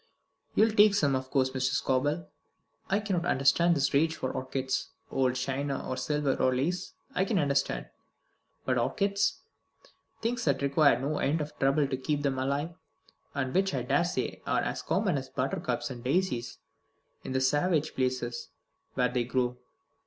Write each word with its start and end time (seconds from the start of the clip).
"You'll 0.55 0.71
take 0.71 0.95
some, 0.95 1.15
of 1.15 1.29
course, 1.29 1.51
Mr. 1.51 1.73
Scobel. 1.75 2.27
I 2.89 2.99
cannot 3.01 3.23
understand 3.27 3.75
this 3.75 3.93
rage 3.93 4.15
for 4.15 4.31
orchids 4.31 4.89
old 5.11 5.35
china, 5.35 5.87
or 5.87 5.95
silver, 5.95 6.33
or 6.41 6.55
lace, 6.55 6.93
I 7.13 7.23
can 7.23 7.37
understand, 7.37 7.85
but 8.65 8.79
orchids 8.79 9.41
things 10.19 10.45
that 10.45 10.63
require 10.63 10.99
no 10.99 11.19
end 11.19 11.39
of 11.39 11.51
trouble 11.59 11.87
to 11.87 11.97
keep 11.97 12.23
them 12.23 12.39
alive, 12.39 12.73
and 13.35 13.53
which 13.53 13.75
I 13.75 13.83
daresay 13.83 14.41
are 14.47 14.61
as 14.61 14.81
common 14.81 15.19
as 15.19 15.29
buttercups 15.29 15.91
and 15.91 16.03
daisies 16.03 16.57
in 17.23 17.33
the 17.33 17.39
savage 17.41 17.93
places 17.93 18.49
where 18.95 19.09
they 19.09 19.23
grow. 19.23 19.55